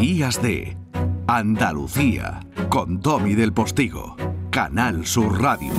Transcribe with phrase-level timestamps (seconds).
[0.00, 0.76] Días de
[1.26, 4.16] Andalucía con Domi del Postigo,
[4.48, 5.72] Canal Sur Radio.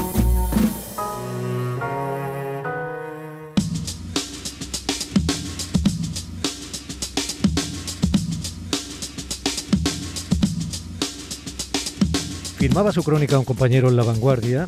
[12.57, 14.67] Firmaba su crónica un compañero en La Vanguardia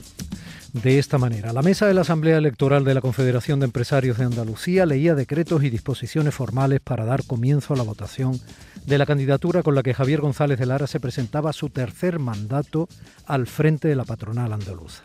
[0.74, 1.54] de esta manera.
[1.54, 5.64] La mesa de la Asamblea Electoral de la Confederación de Empresarios de Andalucía leía decretos
[5.64, 8.40] y disposiciones formales para dar comienzo a la votación
[8.86, 12.88] de la candidatura con la que Javier González de Lara se presentaba su tercer mandato
[13.26, 15.04] al frente de la patronal andaluza.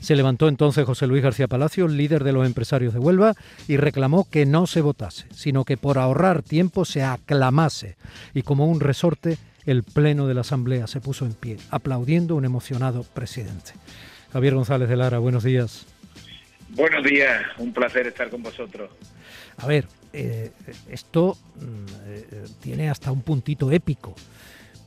[0.00, 3.34] Se levantó entonces José Luis García Palacio, líder de los empresarios de Huelva,
[3.68, 7.96] y reclamó que no se votase, sino que por ahorrar tiempo se aclamase
[8.34, 12.44] y como un resorte el Pleno de la Asamblea se puso en pie, aplaudiendo un
[12.44, 13.74] emocionado presidente.
[14.32, 15.84] Javier González de Lara, buenos días.
[16.70, 18.90] Buenos días, un placer estar con vosotros.
[19.58, 20.52] A ver, eh,
[20.88, 24.14] esto mm, eh, tiene hasta un puntito épico,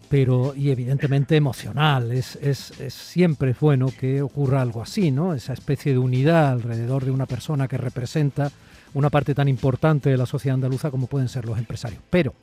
[0.10, 2.12] pero y evidentemente emocional.
[2.12, 5.36] Es, es, es, siempre bueno que ocurra algo así, ¿no?
[5.36, 8.52] Esa especie de unidad alrededor de una persona que representa
[8.96, 12.02] una parte tan importante de la sociedad andaluza como pueden ser los empresarios.
[12.10, 12.34] Pero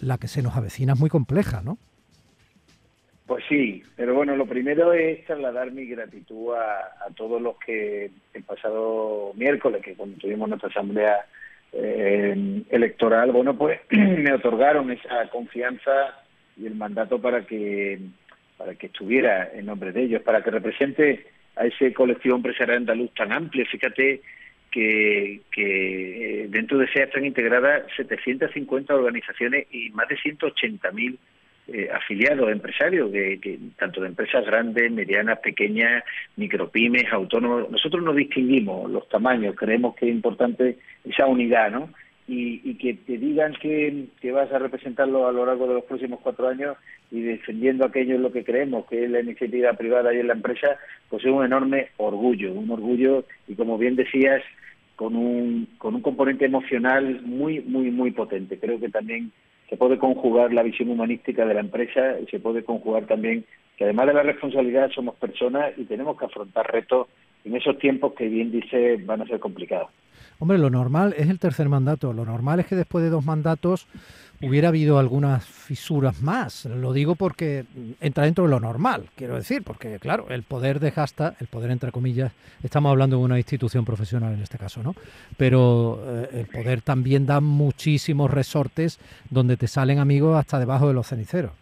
[0.00, 1.78] la que se nos avecina es muy compleja, ¿no?
[3.30, 8.42] Pues sí, pero bueno, lo primero es trasladar mi gratitud a, todos los que el
[8.42, 11.26] pasado miércoles, que cuando tuvimos nuestra asamblea
[11.72, 16.24] eh, electoral, bueno, pues me otorgaron esa confianza
[16.56, 18.00] y el mandato para que
[18.58, 23.14] para que estuviera en nombre de ellos, para que represente a ese colectivo empresarial andaluz
[23.14, 23.64] tan amplio.
[23.66, 24.22] Fíjate
[24.72, 31.16] que, que dentro de SEA están integradas 750 organizaciones y más de 180.000
[31.72, 36.02] eh, afiliados empresarios, que, que, tanto de empresas grandes, medianas, pequeñas,
[36.36, 37.70] micropymes, autónomos.
[37.70, 41.90] Nosotros no distinguimos los tamaños, creemos que es importante esa unidad, ¿no?
[42.26, 45.84] Y, y que te digan que, que, vas a representarlo a lo largo de los
[45.84, 46.76] próximos cuatro años
[47.10, 50.34] y defendiendo aquello en lo que creemos, que es la iniciativa privada y en la
[50.34, 50.76] empresa,
[51.08, 54.42] pues es un enorme orgullo, un orgullo y como bien decías,
[54.96, 58.58] con un, con un componente emocional muy, muy, muy potente.
[58.58, 59.32] Creo que también
[59.70, 63.46] se puede conjugar la visión humanística de la empresa y se puede conjugar también
[63.78, 67.06] que además de la responsabilidad somos personas y tenemos que afrontar retos
[67.44, 69.88] en esos tiempos que bien dice van a ser complicados.
[70.40, 72.12] Hombre, lo normal es el tercer mandato.
[72.12, 73.86] Lo normal es que después de dos mandatos
[74.42, 76.64] hubiera habido algunas fisuras más.
[76.64, 77.64] Lo digo porque
[78.00, 81.70] entra dentro de lo normal, quiero decir, porque claro, el poder de Gasta, el poder
[81.70, 84.94] entre comillas, estamos hablando de una institución profesional en este caso, ¿no?
[85.36, 90.94] Pero eh, el poder también da muchísimos resortes donde te salen amigos hasta debajo de
[90.94, 91.52] los ceniceros.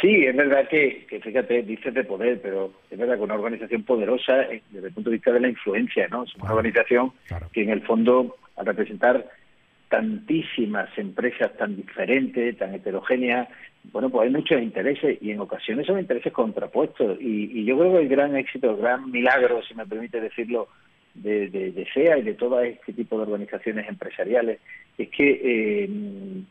[0.00, 3.84] Sí, es verdad que, que, fíjate, dices de poder, pero es verdad que una organización
[3.84, 4.38] poderosa
[4.70, 6.24] desde el punto de vista de la influencia, ¿no?
[6.24, 7.48] Es una claro, organización claro.
[7.52, 9.24] que en el fondo, al representar
[9.92, 13.46] tantísimas empresas tan diferentes, tan heterogéneas,
[13.92, 17.20] bueno, pues hay muchos intereses y en ocasiones son intereses contrapuestos.
[17.20, 20.68] Y, y yo creo que el gran éxito, el gran milagro, si me permite decirlo,
[21.14, 24.60] de, de, SEA y de todo este tipo de organizaciones empresariales
[24.96, 25.90] es que eh,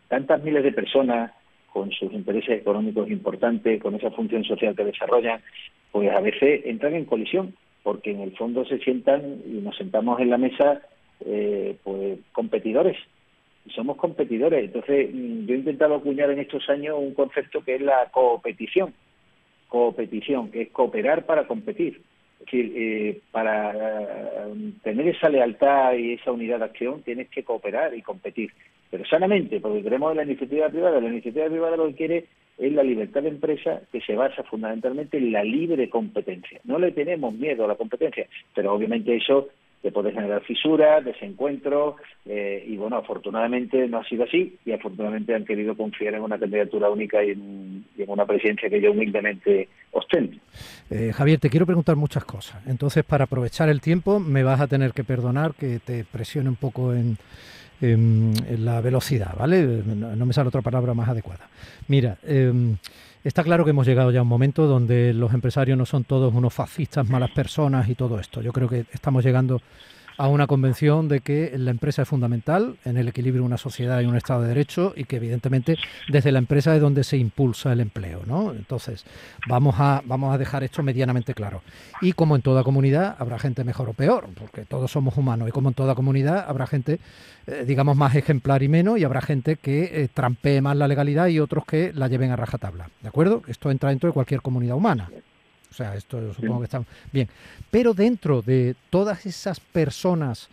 [0.07, 1.31] tantas miles de personas
[1.73, 5.41] con sus intereses económicos importantes, con esa función social que desarrollan,
[5.91, 10.19] pues a veces entran en colisión, porque en el fondo se sientan y nos sentamos
[10.19, 10.81] en la mesa
[11.25, 12.97] eh, pues competidores.
[13.69, 14.65] Somos competidores.
[14.65, 18.93] Entonces, yo he intentado acuñar en estos años un concepto que es la coopetición.
[19.67, 22.01] Coopetición, que es cooperar para competir.
[22.39, 24.47] Es decir, eh, para
[24.83, 28.51] tener esa lealtad y esa unidad de acción tienes que cooperar y competir
[28.91, 30.99] pero sanamente, porque queremos la iniciativa privada.
[30.99, 32.25] La iniciativa privada lo que quiere
[32.57, 36.59] es la libertad de empresa que se basa fundamentalmente en la libre competencia.
[36.65, 39.47] No le tenemos miedo a la competencia, pero obviamente eso
[39.81, 45.33] te puede generar fisuras, desencuentros, eh, y bueno, afortunadamente no ha sido así, y afortunadamente
[45.33, 49.69] han querido confiar en una candidatura única y en, en una presidencia que yo humildemente
[49.91, 50.37] ostento.
[50.89, 52.61] Eh, Javier, te quiero preguntar muchas cosas.
[52.67, 56.57] Entonces, para aprovechar el tiempo, me vas a tener que perdonar que te presione un
[56.57, 57.17] poco en
[57.81, 57.97] eh,
[58.59, 59.63] la velocidad, ¿vale?
[59.63, 61.49] No, me sale otra palabra más adecuada.
[61.87, 62.51] Mira, eh,
[63.23, 66.33] está claro que hemos llegado ya a un momento donde los empresarios no son todos
[66.33, 68.41] unos fascistas, malas personas y todo esto.
[68.41, 69.61] Yo creo que estamos llegando
[70.21, 73.99] a una convención de que la empresa es fundamental en el equilibrio de una sociedad
[74.01, 75.79] y un Estado de Derecho y que evidentemente
[76.09, 78.53] desde la empresa es donde se impulsa el empleo, ¿no?
[78.53, 79.03] Entonces,
[79.47, 81.63] vamos a, vamos a dejar esto medianamente claro.
[82.01, 85.51] Y como en toda comunidad habrá gente mejor o peor, porque todos somos humanos, y
[85.51, 86.99] como en toda comunidad habrá gente,
[87.47, 91.29] eh, digamos, más ejemplar y menos, y habrá gente que eh, trampee más la legalidad
[91.29, 93.41] y otros que la lleven a rajatabla, ¿de acuerdo?
[93.47, 95.09] Esto entra dentro de cualquier comunidad humana.
[95.71, 97.29] O sea, esto supongo que está bien.
[97.71, 100.49] Pero dentro de todas esas personas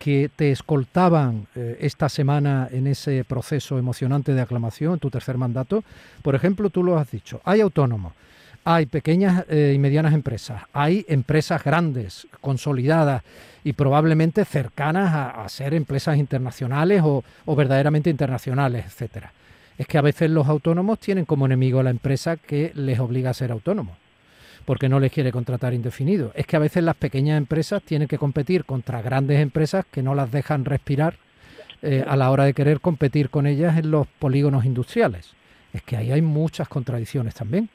[0.00, 5.36] que te escoltaban eh, esta semana en ese proceso emocionante de aclamación, en tu tercer
[5.36, 5.84] mandato?
[6.22, 8.14] Por ejemplo, tú lo has dicho, hay autónomos,
[8.64, 13.22] hay pequeñas eh, y medianas empresas, hay empresas grandes, consolidadas
[13.62, 19.34] y probablemente cercanas a, ser empresas internacionales o, o, verdaderamente internacionales, etcétera.
[19.76, 23.28] Es que a veces los autónomos tienen como enemigo a la empresa que les obliga
[23.28, 23.99] a ser autónomos
[24.70, 26.30] porque no les quiere contratar indefinido.
[26.36, 30.14] Es que a veces las pequeñas empresas tienen que competir contra grandes empresas que no
[30.14, 31.14] las dejan respirar
[31.82, 35.34] eh, a la hora de querer competir con ellas en los polígonos industriales.
[35.72, 37.68] Es que ahí hay muchas contradicciones también.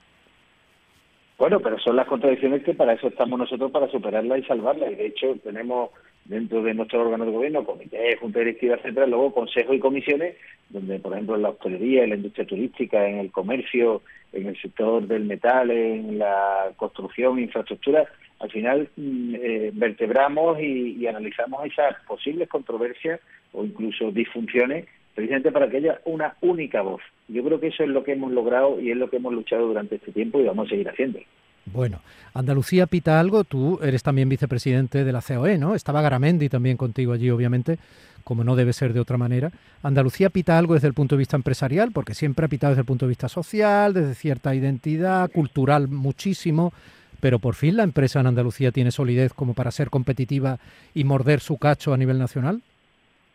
[1.37, 4.89] Bueno, pero son las contradicciones que para eso estamos nosotros, para superarlas y salvarlas.
[4.93, 5.89] Y de hecho tenemos
[6.23, 10.37] dentro de nuestro órgano de gobierno, comité, junta directiva, etcétera, luego consejos y comisiones,
[10.69, 14.01] donde por ejemplo en la hostelería, en la industria turística, en el comercio,
[14.33, 18.05] en el sector del metal, en la construcción, infraestructura,
[18.39, 23.19] al final mm, eh, vertebramos y, analizamos esas posibles controversias
[23.53, 27.01] o incluso disfunciones precisamente para que haya una única voz.
[27.29, 29.67] Yo creo que eso es lo que hemos logrado y es lo que hemos luchado
[29.67, 31.19] durante este tiempo y vamos a seguir haciendo.
[31.65, 31.99] Bueno,
[32.33, 35.73] Andalucía pita algo, tú eres también vicepresidente de la COE, ¿no?
[35.73, 37.79] Estaba Garamendi también contigo allí, obviamente,
[38.23, 39.51] como no debe ser de otra manera.
[39.81, 42.87] Andalucía pita algo desde el punto de vista empresarial, porque siempre ha pitado desde el
[42.87, 46.71] punto de vista social, desde cierta identidad, cultural muchísimo,
[47.19, 50.59] pero por fin la empresa en Andalucía tiene solidez como para ser competitiva
[50.93, 52.61] y morder su cacho a nivel nacional.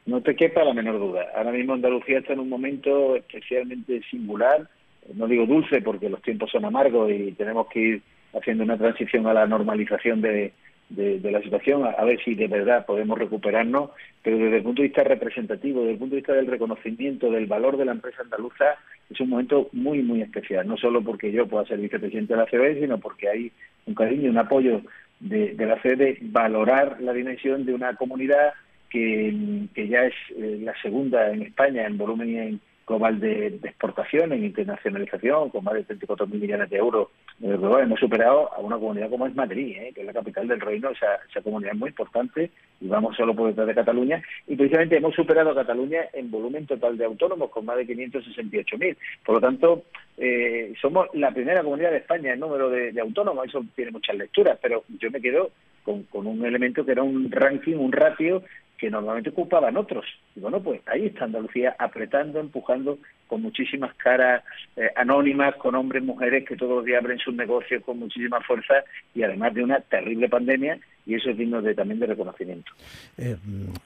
[0.07, 1.27] No te quepa la menor duda.
[1.37, 4.69] Ahora mismo Andalucía está en un momento especialmente singular,
[5.15, 9.27] no digo dulce porque los tiempos son amargos y tenemos que ir haciendo una transición
[9.27, 10.53] a la normalización de,
[10.91, 13.91] de, la situación, a, ver si de verdad podemos recuperarnos,
[14.23, 17.47] pero desde el punto de vista representativo, desde el punto de vista del reconocimiento del
[17.47, 18.77] valor de la empresa andaluza,
[19.09, 22.47] es un momento muy, muy especial, no solo porque yo pueda ser vicepresidente de la
[22.47, 23.53] CBE, sino porque hay
[23.87, 24.83] un cariño, un apoyo
[25.21, 28.53] de, de la CBE de valorar la dimensión de una comunidad
[28.91, 34.45] que, ya es eh, la segunda en España en volumen en, global de, exportación, en
[34.45, 37.09] internacionalización, con más de 34 mil millones de euros
[37.43, 40.61] eh, Hemos superado a una comunidad como es Madrid, eh, que es la capital del
[40.61, 42.51] reino, esa, comunidad es muy importante
[42.81, 44.23] y vamos solo por detrás de Cataluña.
[44.47, 48.97] Y precisamente hemos superado a Cataluña en volumen total de autónomos, con más de 568.000.
[49.25, 49.85] Por lo tanto,
[50.19, 54.59] eh, somos la primera comunidad de España en número de, autónomos, eso tiene muchas lecturas,
[54.61, 55.51] pero yo me quedo
[55.83, 58.43] con un elemento que era un ranking, un ratio
[58.81, 60.07] que normalmente ocupaban otros.
[60.35, 64.43] Y bueno, pues ahí está Andalucía apretando, empujando con muchísimas caras
[64.75, 68.83] eh, anónimas, con hombres, mujeres que todos los días abren sus negocios con muchísima fuerza
[69.15, 70.79] y además de una terrible pandemia
[71.11, 72.71] y eso es digno de, también de reconocimiento.
[73.19, 73.37] Eh,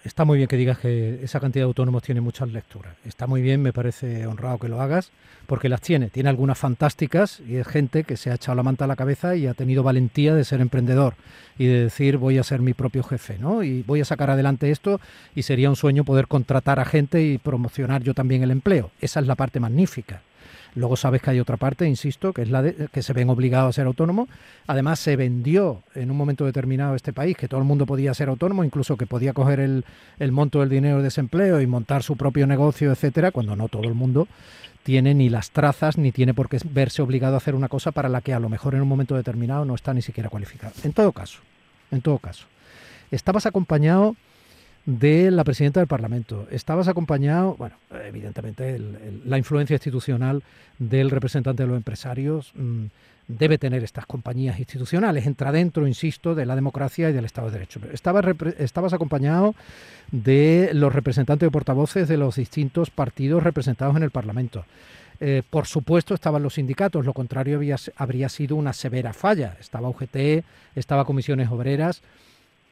[0.04, 2.94] está muy bien que digas que esa cantidad de autónomos tiene muchas lecturas.
[3.06, 5.10] Está muy bien, me parece honrado que lo hagas,
[5.46, 6.10] porque las tiene.
[6.10, 9.36] Tiene algunas fantásticas y es gente que se ha echado la manta a la cabeza
[9.36, 11.14] y ha tenido valentía de ser emprendedor
[11.58, 13.62] y de decir voy a ser mi propio jefe, ¿no?
[13.62, 15.00] Y voy a sacar adelante esto
[15.34, 18.90] y sería un sueño poder contratar a gente y promocionar yo también el empleo.
[19.00, 20.20] Esa es la parte magnífica.
[20.76, 23.70] Luego sabes que hay otra parte, insisto, que es la de que se ven obligados
[23.70, 24.28] a ser autónomos.
[24.66, 28.28] Además, se vendió en un momento determinado este país que todo el mundo podía ser
[28.28, 29.84] autónomo, incluso que podía coger el,
[30.18, 33.84] el monto del dinero de desempleo y montar su propio negocio, etcétera, cuando no todo
[33.84, 34.26] el mundo
[34.82, 38.08] tiene ni las trazas ni tiene por qué verse obligado a hacer una cosa para
[38.08, 40.74] la que a lo mejor en un momento determinado no está ni siquiera cualificado.
[40.82, 41.40] En todo caso,
[41.90, 42.46] en todo caso,
[43.10, 44.14] estabas acompañado
[44.86, 46.46] de la presidenta del Parlamento.
[46.50, 48.78] Estabas acompañado, bueno, evidentemente
[49.24, 50.42] la influencia institucional
[50.78, 52.86] del representante de los empresarios mm,
[53.28, 55.26] debe tener estas compañías institucionales.
[55.26, 57.80] Entra dentro, insisto, de la democracia y del Estado de Derecho.
[57.92, 58.24] Estabas,
[58.58, 59.54] estabas acompañado
[60.10, 64.64] de los representantes de portavoces de los distintos partidos representados en el Parlamento.
[65.20, 67.60] Eh, por supuesto estaban los sindicatos, lo contrario
[67.96, 69.56] habría sido una severa falla.
[69.60, 72.02] Estaba UGT, estaba Comisiones Obreras.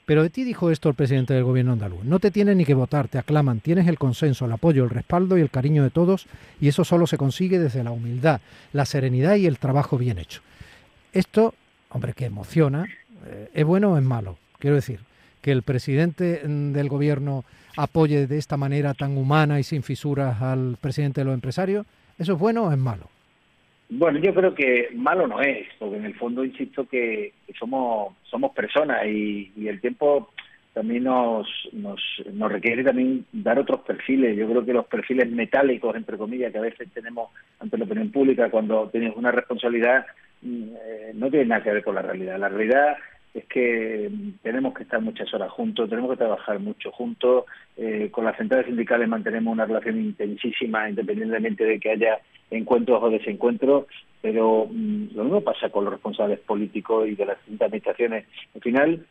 [0.05, 2.05] Pero de ti dijo esto el presidente del gobierno andaluz.
[2.05, 5.39] No te tienen ni que votar, te aclaman, tienes el consenso, el apoyo, el respaldo
[5.39, 6.27] y el cariño de todos
[6.61, 8.41] y eso solo se consigue desde la humildad,
[8.73, 10.41] la serenidad y el trabajo bien hecho.
[11.13, 11.55] Esto,
[11.91, 12.87] hombre, que emociona,
[13.27, 14.39] eh, ¿es bueno o es malo?
[14.59, 15.01] Quiero decir,
[15.41, 17.45] que el presidente mm, del gobierno
[17.77, 21.87] apoye de esta manera tan humana y sin fisuras al presidente de los empresarios,
[22.19, 23.12] ¿eso es bueno o es malo?
[23.95, 28.53] Bueno, yo creo que malo no es, porque en el fondo insisto que, somos somos
[28.53, 30.31] personas y, el tiempo
[30.73, 32.01] también nos, nos,
[32.33, 34.35] nos requiere también dar otros perfiles.
[34.35, 38.11] Yo creo que los perfiles metálicos, entre comillas, que a veces tenemos ante la opinión
[38.11, 40.07] pública cuando tienes una responsabilidad,
[40.41, 42.39] mm, eh, no tiene nada que ver con la realidad.
[42.39, 42.97] La realidad
[43.35, 44.11] es que
[44.43, 47.45] tenemos que estar muchas horas juntos, tenemos que trabajar mucho juntos.
[47.77, 52.21] Eh, con las centrales sindicales mantenemos una relación intensísima, independientemente de que haya
[52.51, 53.87] encuentros o desencuentros,
[54.21, 58.27] pero mm, lo mismo pasa con los responsables políticos y de las administraciones.
[58.55, 59.07] Al final,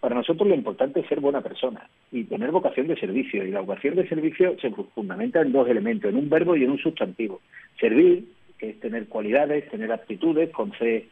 [0.00, 3.44] para nosotros lo importante es ser buena persona y tener vocación de servicio.
[3.44, 6.70] Y la vocación de servicio se fundamenta en dos elementos, en un verbo y en
[6.70, 7.40] un sustantivo.
[7.78, 8.24] Servir,
[8.58, 11.06] que es tener cualidades, tener aptitudes con C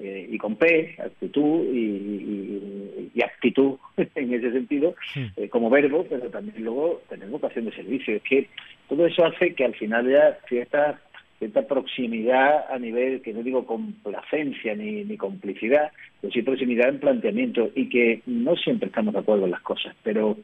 [0.00, 3.76] eh, y con P, actitud y, actitud
[4.14, 4.94] en ese sentido,
[5.36, 8.16] eh, como verbo, pero también luego tener vocación de servicio.
[8.16, 8.48] Es que
[8.88, 11.00] todo eso hace que al final ya cierta,
[11.38, 17.00] cierta proximidad a nivel, que no digo complacencia ni, ni complicidad, pero sí proximidad en
[17.00, 20.36] planteamiento y que no siempre estamos de acuerdo en las cosas, pero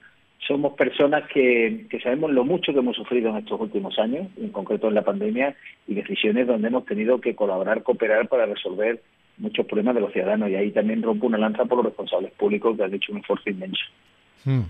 [0.46, 4.50] somos personas que, que, sabemos lo mucho que hemos sufrido en estos últimos años, en
[4.50, 9.00] concreto en la pandemia, y decisiones donde hemos tenido que colaborar, cooperar para resolver
[9.38, 12.76] muchos problemas de los ciudadanos y ahí también rompo una lanza por los responsables públicos
[12.76, 13.84] que han hecho un esfuerzo inmenso.
[14.44, 14.62] Hmm.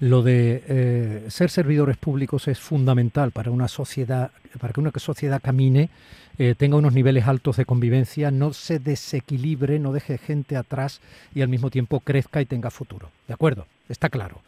[0.00, 5.40] Lo de eh, ser servidores públicos es fundamental para una sociedad, para que una sociedad
[5.42, 5.90] camine,
[6.38, 11.00] eh, tenga unos niveles altos de convivencia, no se desequilibre, no deje gente atrás
[11.34, 13.10] y al mismo tiempo crezca y tenga futuro.
[13.26, 13.66] ¿De acuerdo?
[13.88, 14.40] Está claro.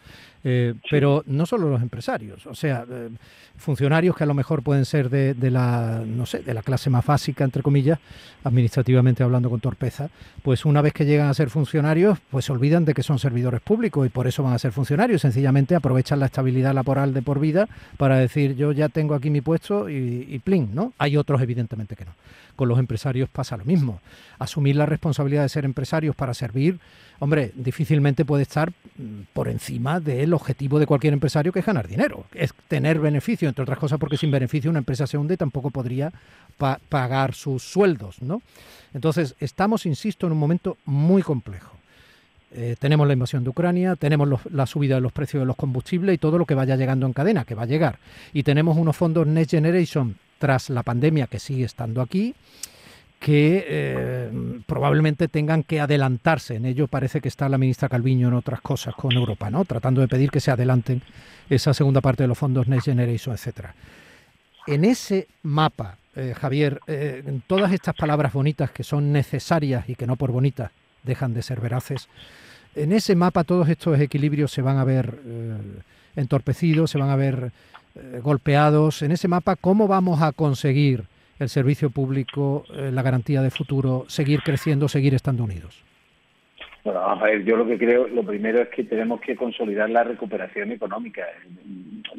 [0.43, 3.11] Eh, pero no solo los empresarios, o sea, eh,
[3.59, 7.05] funcionarios que a lo mejor pueden ser de, la, no sé, de la clase más
[7.05, 7.99] básica, entre comillas,
[8.43, 10.09] administrativamente hablando con torpeza,
[10.43, 13.61] pues una vez que llegan a ser funcionarios, pues se olvidan de que son servidores
[13.61, 17.39] públicos y por eso van a ser funcionarios, sencillamente aprovechan la estabilidad laboral de por
[17.39, 17.69] vida
[17.99, 20.95] para decir yo ya tengo aquí mi puesto y, y plin, ¿no?
[20.97, 22.13] Hay otros evidentemente que no.
[22.57, 24.01] Con los empresarios pasa lo mismo.
[24.39, 26.79] Asumir la responsabilidad de ser empresarios para servir,
[27.21, 31.87] hombre, difícilmente puede estar mm, por encima del objetivo de cualquier empresario que es ganar
[31.87, 35.37] dinero, es tener beneficio, entre otras cosas porque sin beneficio una empresa se hunde y
[35.37, 36.13] tampoco podría
[36.89, 38.43] pagar sus sueldos, ¿no?
[38.93, 41.77] Entonces, estamos, insisto, en un momento muy complejo.
[42.53, 46.15] Eh, tenemos la invasión de Ucrania, tenemos la subida de los precios de los combustibles
[46.15, 47.99] y todo lo que vaya llegando en cadena, que va a llegar.
[48.33, 52.35] Y tenemos unos fondos Next Generation tras la pandemia que sigue estando aquí,
[53.21, 54.31] que eh,
[54.67, 56.57] probablemente tengan que adelantarse.
[56.57, 59.65] En ello parece que está la ministra Calviño en otras cosas con Europa, ¿no?
[59.65, 61.03] Tratando de pedir que se adelanten
[61.49, 63.75] esa segunda parte de los fondos Next Generation, etcétera.
[64.67, 69.95] En ese mapa, eh, Javier, eh, en todas estas palabras bonitas que son necesarias y
[69.95, 70.73] que no por bonitas
[71.03, 72.09] dejan de ser veraces,
[72.75, 75.19] en ese mapa todos estos equilibrios se van a ver
[76.17, 77.53] entorpecidos, se van a ver
[77.95, 81.05] eh, golpeados en ese mapa, ¿cómo vamos a conseguir
[81.41, 85.83] el servicio público, eh, la garantía de futuro, seguir creciendo, seguir estando unidos?
[86.85, 90.05] Bueno, a ver, yo lo que creo, lo primero es que tenemos que consolidar la
[90.05, 91.27] recuperación económica.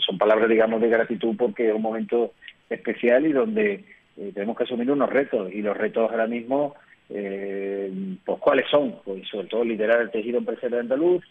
[0.05, 2.33] Son palabras, digamos, de gratitud porque es un momento
[2.69, 3.85] especial y donde
[4.17, 5.51] eh, tenemos que asumir unos retos.
[5.53, 6.75] Y los retos ahora mismo,
[7.07, 8.95] pues ¿cuáles son?
[9.03, 11.23] Pues sobre todo liderar el tejido empresarial andaluz,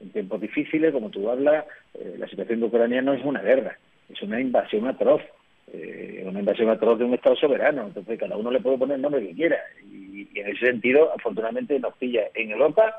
[0.00, 3.78] en tiempos difíciles, como tú hablas, eh, la situación de Ucrania no es una guerra,
[4.08, 5.22] es una invasión atroz,
[5.72, 7.86] eh, una invasión atroz de un Estado soberano.
[7.86, 9.58] Entonces, cada uno le puede poner el nombre que quiera.
[9.84, 12.94] Y, en ese sentido, afortunadamente, nos pilla en Europa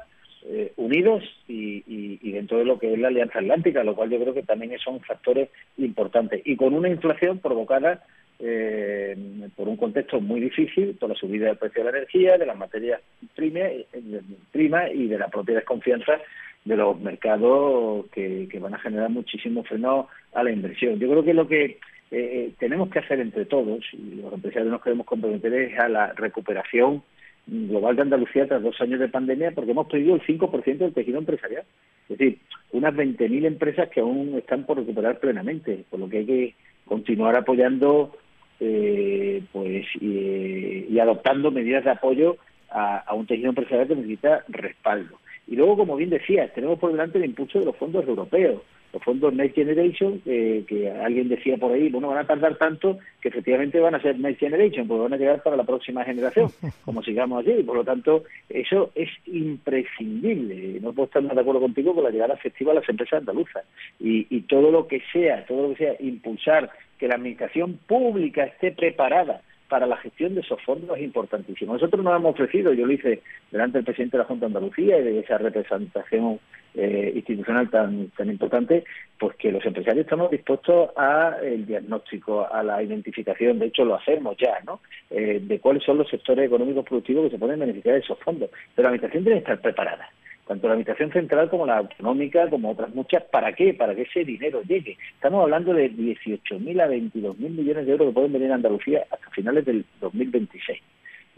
[0.45, 4.19] eh, unidos y, y, dentro de lo que es la Alianza Atlántica, lo cual yo
[4.19, 6.41] creo que también son factores importantes.
[6.45, 8.03] Y con una inflación provocada
[8.43, 9.15] eh,
[9.55, 12.57] por un contexto muy difícil, por la subida del precio de la energía, de las
[12.57, 12.99] materias
[13.35, 16.19] primas y de la propia desconfianza
[16.65, 20.97] de los mercados que, van a generar muchísimo freno a la inversión.
[20.99, 21.77] Yo creo que lo que
[22.11, 26.13] eh, tenemos que hacer entre todos, y los empresarios nos queremos comprometer, es a la
[26.13, 27.03] recuperación
[27.47, 31.19] global de Andalucía tras dos años de pandemia, porque hemos perdido el 5% del tejido
[31.19, 31.63] empresarial.
[32.09, 32.39] Es decir,
[32.73, 37.37] unas 20.000 empresas que aún están por recuperar plenamente, por lo que hay que continuar
[37.37, 38.17] apoyando
[38.59, 42.37] eh, pues y, adoptando medidas de apoyo
[42.69, 45.20] a un tejido empresarial que necesita respaldo.
[45.51, 48.61] Y luego, como bien decías, tenemos por delante el impulso de los fondos europeos,
[48.93, 53.27] los fondos Next Generation, que alguien decía por ahí, bueno, van a tardar tanto que
[53.27, 56.49] efectivamente van a ser Next Generation, porque van a llegar para la próxima generación,
[56.85, 57.63] como sigamos allí.
[57.63, 60.79] Por lo tanto, eso es imprescindible.
[60.79, 63.65] No puedo estar más de acuerdo contigo con la llegada efectiva a las empresas andaluzas.
[63.99, 68.45] Y, y todo lo que sea, todo lo que sea, impulsar que la administración pública
[68.45, 71.71] esté preparada para la gestión de esos fondos es importantísimo.
[71.71, 74.99] Nosotros nos hemos ofrecido, yo lo hice delante del presidente de la Junta de Andalucía
[74.99, 76.41] y de esa representación
[76.75, 78.83] eh, institucional tan, tan importante,
[79.17, 84.35] pues que los empresarios estamos dispuestos al diagnóstico, a la identificación, de hecho lo hacemos
[84.37, 84.81] ya, ¿no?
[85.09, 88.49] Eh, de cuáles son los sectores económicos productivos que se pueden beneficiar de esos fondos.
[88.75, 90.09] Pero la administración tiene que estar preparada
[90.47, 93.73] tanto la Administración Central como la Autonómica, como otras muchas, ¿para qué?
[93.73, 94.97] Para que ese dinero llegue.
[95.13, 99.29] Estamos hablando de 18.000 a 22.000 millones de euros que pueden venir a Andalucía hasta
[99.29, 100.81] finales del 2026.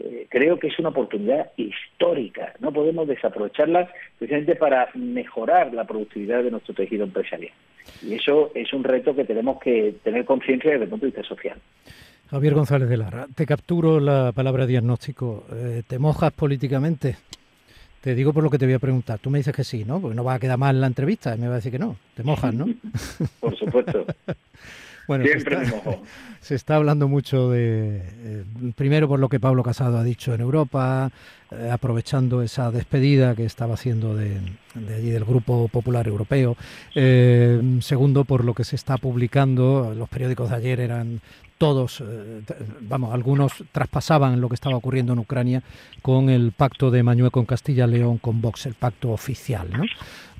[0.00, 6.42] Eh, creo que es una oportunidad histórica, no podemos desaprovecharla precisamente para mejorar la productividad
[6.42, 7.52] de nuestro tejido empresarial.
[8.02, 11.28] Y eso es un reto que tenemos que tener conciencia desde el punto de vista
[11.28, 11.58] social.
[12.28, 15.44] Javier González de Lara, te capturo la palabra diagnóstico.
[15.54, 17.16] Eh, ¿Te mojas políticamente?
[18.04, 19.18] Te digo por lo que te voy a preguntar.
[19.18, 19.98] Tú me dices que sí, ¿no?
[19.98, 21.34] Porque no va a quedar mal la entrevista.
[21.34, 21.96] Y me va a decir que no.
[22.14, 22.66] Te mojas, ¿no?
[23.40, 24.04] por supuesto.
[25.06, 25.98] Bueno, Siempre se está,
[26.40, 28.44] se está hablando mucho de, eh,
[28.74, 31.10] primero por lo que Pablo Casado ha dicho en Europa,
[31.50, 34.38] eh, aprovechando esa despedida que estaba haciendo de,
[34.74, 36.56] allí del Grupo Popular Europeo.
[36.94, 41.20] Eh, segundo, por lo que se está publicando, los periódicos de ayer eran
[41.64, 42.04] todos,
[42.82, 45.62] vamos, algunos traspasaban lo que estaba ocurriendo en Ucrania
[46.02, 49.84] con el pacto de Mañueco con Castilla-León con Vox, el pacto oficial, ¿no?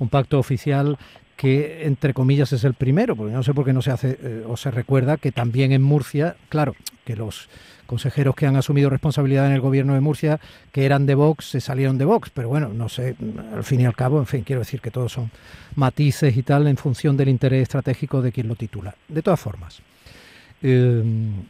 [0.00, 0.98] Un pacto oficial
[1.34, 4.44] que entre comillas es el primero, porque no sé por qué no se hace eh,
[4.46, 6.76] o se recuerda que también en Murcia, claro,
[7.06, 7.48] que los
[7.86, 10.40] consejeros que han asumido responsabilidad en el gobierno de Murcia,
[10.72, 13.16] que eran de Vox, se salieron de Vox, pero bueno, no sé,
[13.54, 15.30] al fin y al cabo, en fin, quiero decir que todos son
[15.74, 18.94] matices y tal en función del interés estratégico de quien lo titula.
[19.08, 19.82] De todas formas, eh,
[20.70, 21.46] en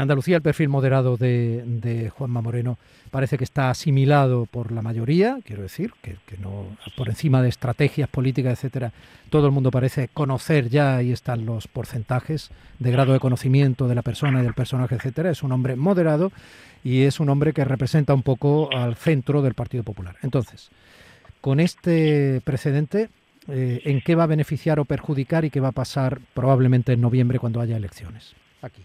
[0.00, 2.78] Andalucía el perfil moderado de, Juanma Moreno
[3.10, 8.08] parece que está asimilado por la mayoría, quiero decir, que, no por encima de estrategias
[8.08, 8.92] políticas, etcétera,
[9.30, 12.50] todo el mundo parece conocer ya, ahí están los porcentajes
[12.80, 15.30] de grado de conocimiento de la persona y del personaje, etcétera.
[15.30, 16.32] Es un hombre moderado
[16.82, 20.16] y es un hombre que representa un poco al centro del Partido Popular.
[20.22, 20.70] Entonces,
[21.40, 23.10] con este precedente,
[23.48, 27.00] eh, ¿en qué va a beneficiar o perjudicar y qué va a pasar probablemente en
[27.00, 28.34] noviembre cuando haya elecciones?
[28.62, 28.82] Aquí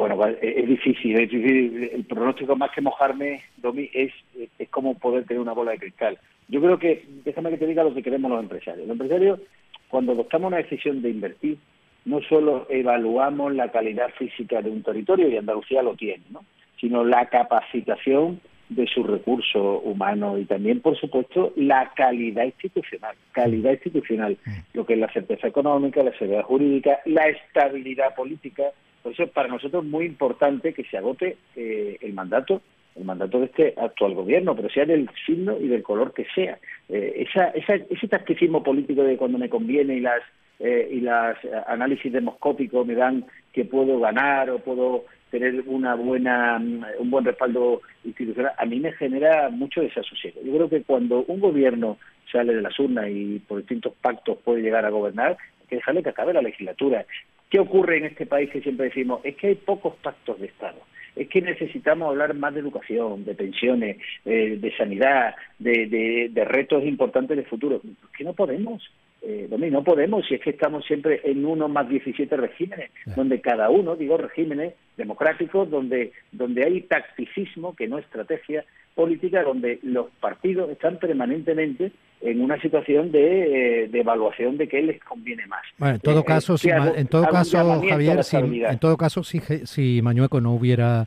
[0.00, 1.90] bueno, es difícil, es difícil.
[1.92, 4.10] El pronóstico más que mojarme, Domi, es,
[4.58, 6.18] es como poder tener una bola de cristal.
[6.48, 8.88] Yo creo que, déjame que te diga lo que queremos los empresarios.
[8.88, 9.40] Los empresarios,
[9.88, 11.58] cuando adoptamos una decisión de invertir,
[12.06, 16.44] no solo evaluamos la calidad física de un territorio, y Andalucía lo tiene, ¿no?
[16.80, 23.72] sino la capacitación de su recurso humano y también, por supuesto, la calidad institucional, calidad
[23.72, 24.50] institucional, mm.
[24.74, 28.64] lo que es la certeza económica, la seguridad jurídica, la estabilidad política,
[29.02, 32.62] por eso para nosotros es muy importante que se agote eh, el mandato
[32.96, 36.58] el mandato de este actual gobierno, pero sea del signo y del color que sea.
[36.88, 40.20] Eh, esa, esa, ese tacticismo político de cuando me conviene y las
[40.58, 46.56] eh, y las análisis demoscópicos me dan que puedo ganar o puedo tener una buena
[46.98, 50.40] un buen respaldo institucional, a mí me genera mucho desasosiego.
[50.44, 51.98] Yo creo que cuando un gobierno
[52.30, 56.02] sale de las urnas y por distintos pactos puede llegar a gobernar, hay que dejarle
[56.02, 57.04] que acabe la legislatura.
[57.48, 59.20] ¿Qué ocurre en este país que siempre decimos?
[59.24, 60.78] Es que hay pocos pactos de Estado.
[61.16, 67.36] Es que necesitamos hablar más de educación, de pensiones, eh, de sanidad, de, retos importantes
[67.36, 67.80] de futuro.
[68.16, 68.88] que no podemos?
[69.22, 73.68] Eh, no podemos si es que estamos siempre en uno más 17 regímenes, donde cada
[73.68, 80.70] uno, digo regímenes democráticos, donde, donde hay tacticismo, que no estrategia política, donde los partidos
[80.70, 85.62] están permanentemente en una situación de, eh, de, evaluación de qué les conviene más.
[85.78, 89.40] Bueno, en todo eh, caso, si, en todo caso, Javier, si, en todo caso, si,
[89.40, 91.06] si Mañueco no hubiera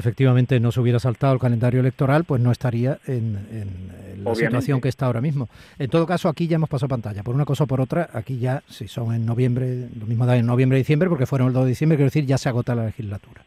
[0.00, 4.80] efectivamente no se hubiera saltado el calendario electoral, pues no estaría en, en la situación
[4.80, 5.48] que está ahora mismo.
[5.78, 7.22] En todo caso, aquí ya hemos pasado pantalla.
[7.22, 10.36] Por una cosa o por otra, aquí ya, si son en noviembre, lo mismo da
[10.36, 12.74] en noviembre y diciembre, porque fueron el 2 de diciembre, quiero decir, ya se agota
[12.74, 13.42] la legislatura.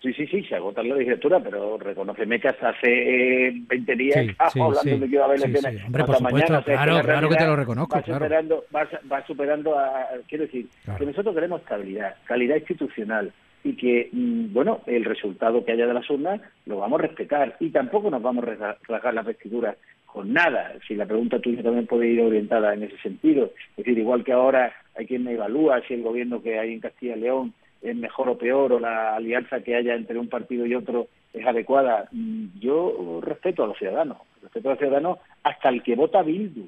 [0.00, 4.98] Sí, sí, sí, se agota la legislatura, pero reconoceme que hasta hace 20 días hablando
[4.98, 5.84] de que iba a haber elecciones.
[5.84, 7.96] Hombre, por supuesto, claro, claro que te lo reconozco.
[7.96, 13.32] Va superando, va, superando a, quiero decir, que nosotros queremos estabilidad, calidad institucional
[13.68, 17.56] y que, mm, bueno, el resultado que haya de las urnas lo vamos a respetar
[17.60, 19.76] y tampoco nos vamos a rasgar las vestiduras
[20.06, 20.72] con nada.
[20.86, 23.52] Si la pregunta tuya también puede ir orientada en ese sentido.
[23.72, 26.80] Es decir, igual que ahora hay quien me evalúa si el gobierno que hay en
[26.80, 27.52] Castilla y León
[27.82, 31.46] es mejor o peor o la alianza que haya entre un partido y otro es
[31.46, 32.08] adecuada.
[32.10, 36.66] Mm, yo respeto a los ciudadanos, respeto a los ciudadanos hasta el que vota Bildu,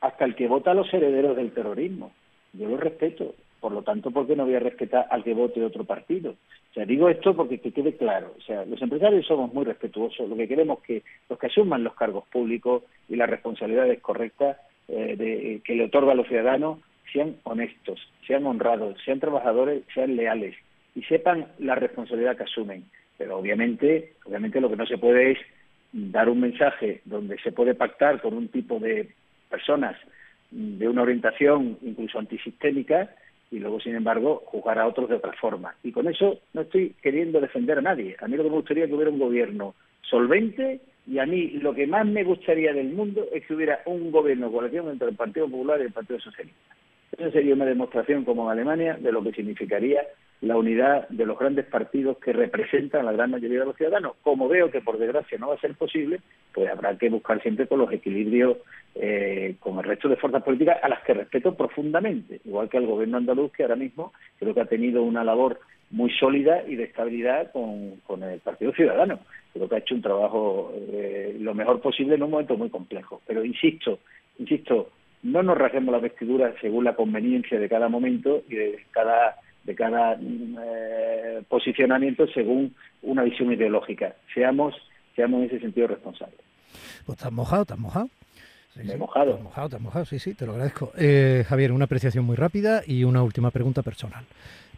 [0.00, 2.12] hasta el que vota a los herederos del terrorismo.
[2.52, 3.34] Yo lo respeto.
[3.62, 6.32] Por lo tanto, ¿por qué no voy a respetar al que vote otro partido?
[6.32, 8.34] O sea, digo esto porque que quede claro.
[8.36, 10.28] O sea, los empresarios somos muy respetuosos.
[10.28, 14.56] Lo que queremos es que los que asuman los cargos públicos y las responsabilidades correctas
[14.88, 16.80] eh, de, que le otorga a los ciudadanos
[17.12, 20.56] sean honestos, sean honrados, sean trabajadores, sean leales
[20.96, 22.82] y sepan la responsabilidad que asumen.
[23.16, 25.38] Pero obviamente, obviamente lo que no se puede es
[25.92, 29.14] dar un mensaje donde se puede pactar con un tipo de
[29.48, 29.96] personas
[30.50, 33.08] de una orientación incluso antisistémica
[33.52, 35.74] y luego, sin embargo, juzgar a otros de otra forma.
[35.82, 38.16] Y con eso no estoy queriendo defender a nadie.
[38.20, 41.50] A mí lo que me gustaría es que hubiera un gobierno solvente y a mí
[41.50, 45.10] lo que más me gustaría del mundo es que hubiera un gobierno de coalición entre
[45.10, 46.74] el Partido Popular y el Partido Socialista.
[47.12, 50.02] Esa sería una demostración, como en Alemania, de lo que significaría
[50.42, 54.16] la unidad de los grandes partidos que representan a la gran mayoría de los ciudadanos.
[54.22, 56.20] Como veo que por desgracia no va a ser posible,
[56.52, 58.58] pues habrá que buscar siempre con los equilibrios
[58.96, 62.86] eh, con el resto de fuerzas políticas a las que respeto profundamente, igual que al
[62.86, 66.84] gobierno andaluz que ahora mismo creo que ha tenido una labor muy sólida y de
[66.84, 69.20] estabilidad con, con el Partido Ciudadano.
[69.52, 73.22] Creo que ha hecho un trabajo eh, lo mejor posible en un momento muy complejo.
[73.26, 74.00] Pero insisto,
[74.38, 74.90] insisto,
[75.22, 79.74] no nos rasguemos la vestidura según la conveniencia de cada momento y de cada de
[79.74, 84.14] cada eh, posicionamiento según una visión ideológica.
[84.34, 84.74] Seamos,
[85.14, 86.40] seamos en ese sentido responsables.
[87.06, 88.08] Pues estás mojado, estás mojado.
[88.74, 89.36] Sí, mojado.
[89.36, 90.92] Te mojado, te mojado, sí, sí, te lo agradezco.
[90.96, 94.24] Eh, Javier, una apreciación muy rápida y una última pregunta personal.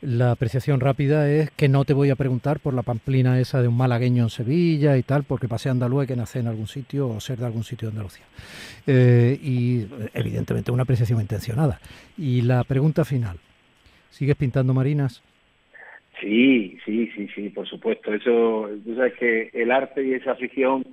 [0.00, 3.68] La apreciación rápida es que no te voy a preguntar por la pamplina esa de
[3.68, 7.20] un malagueño en Sevilla y tal, porque pasé andaluz que nacer en algún sitio o
[7.20, 8.24] ser de algún sitio de Andalucía.
[8.86, 11.80] Eh, y evidentemente una apreciación intencionada.
[12.18, 13.38] Y la pregunta final,
[14.14, 15.22] ¿sigues pintando marinas?
[16.20, 18.14] Sí, sí, sí, sí, por supuesto.
[18.14, 20.84] Eso, tú sabes que el arte y esa afición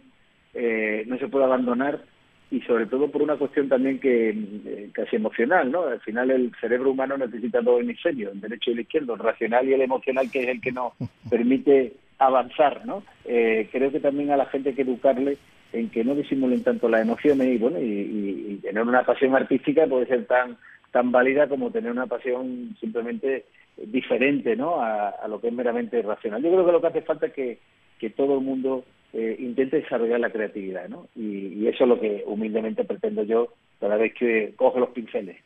[0.53, 2.01] eh, no se puede abandonar
[2.49, 5.83] y sobre todo por una cuestión también que eh, casi emocional, ¿no?
[5.83, 9.69] Al final el cerebro humano necesita dos hemisferios, el derecho y el izquierdo, el racional
[9.69, 10.93] y el emocional, que es el que nos
[11.29, 13.03] permite avanzar, ¿no?
[13.25, 15.37] Eh, creo que también a la gente hay que educarle
[15.71, 20.05] en que no disimulen tanto las emociones y bueno y, tener una pasión artística puede
[20.05, 20.57] ser tan
[20.91, 23.45] tan válida como tener una pasión simplemente
[23.77, 24.81] diferente, ¿no?
[24.81, 26.41] A, lo que es meramente racional.
[26.43, 27.59] Yo creo que lo que hace falta es que,
[27.99, 31.07] que todo el mundo eh, intente desarrollar la creatividad, ¿no?
[31.15, 35.37] Y, eso es lo que humildemente pretendo yo cada vez que cojo los pinceles.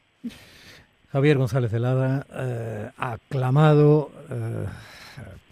[1.11, 4.65] Javier González de Lada, eh, aclamado eh,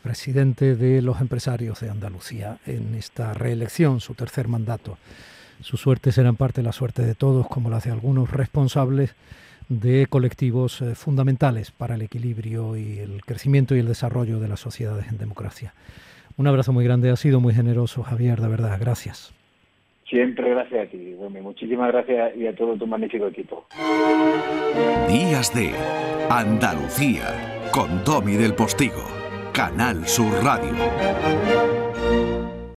[0.01, 4.97] presidente de los empresarios de Andalucía en esta reelección, su tercer mandato.
[5.61, 9.15] Su suerte será en parte la suerte de todos, como la de algunos responsables
[9.69, 15.07] de colectivos fundamentales para el equilibrio y el crecimiento y el desarrollo de las sociedades
[15.09, 15.73] en democracia.
[16.37, 19.33] Un abrazo muy grande, ha sido muy generoso, Javier, de verdad, gracias.
[20.09, 23.65] Siempre gracias a ti, Muchísimas gracias y a todo tu magnífico equipo.
[25.07, 25.71] Días de
[26.29, 29.03] Andalucía con Domi del Postigo,
[29.53, 31.82] Canal Sur Radio.